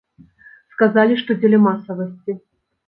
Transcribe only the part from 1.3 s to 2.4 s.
дзеля масавасці.